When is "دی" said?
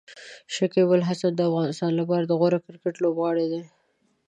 3.53-3.63